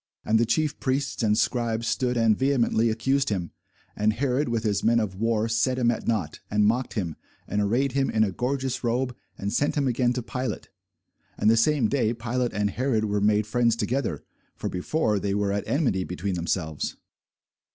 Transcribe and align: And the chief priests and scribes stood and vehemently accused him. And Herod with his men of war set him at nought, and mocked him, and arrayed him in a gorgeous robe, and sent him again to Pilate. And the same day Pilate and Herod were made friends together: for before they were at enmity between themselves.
And 0.25 0.39
the 0.39 0.47
chief 0.47 0.79
priests 0.79 1.21
and 1.21 1.37
scribes 1.37 1.85
stood 1.87 2.17
and 2.17 2.35
vehemently 2.35 2.89
accused 2.89 3.29
him. 3.29 3.51
And 3.95 4.13
Herod 4.13 4.49
with 4.49 4.63
his 4.63 4.83
men 4.83 4.99
of 4.99 5.13
war 5.13 5.47
set 5.47 5.77
him 5.77 5.91
at 5.91 6.07
nought, 6.07 6.39
and 6.49 6.65
mocked 6.65 6.95
him, 6.95 7.17
and 7.47 7.61
arrayed 7.61 7.91
him 7.91 8.09
in 8.09 8.23
a 8.23 8.31
gorgeous 8.31 8.83
robe, 8.83 9.15
and 9.37 9.53
sent 9.53 9.75
him 9.75 9.87
again 9.87 10.13
to 10.13 10.23
Pilate. 10.23 10.69
And 11.37 11.51
the 11.51 11.55
same 11.55 11.87
day 11.87 12.15
Pilate 12.15 12.53
and 12.53 12.71
Herod 12.71 13.05
were 13.05 13.21
made 13.21 13.45
friends 13.45 13.75
together: 13.75 14.23
for 14.55 14.69
before 14.69 15.19
they 15.19 15.35
were 15.35 15.51
at 15.51 15.67
enmity 15.67 16.03
between 16.03 16.33
themselves. 16.33 16.97